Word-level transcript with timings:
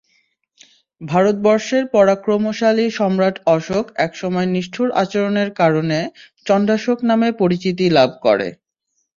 ভারতবর্ষের 1.01 1.83
পরাক্রমশালী 1.95 2.85
সম্রাট 2.91 3.35
অশোক 3.55 3.85
একসময় 3.97 4.47
নিষ্ঠুর 4.53 4.89
আচরণের 5.01 5.49
কারণে 5.61 5.99
চণ্ডাশোক 6.45 6.97
নামে 7.09 7.29
পরিচিতি 7.41 7.85
লাভ 7.97 8.09
করে। 8.25 8.47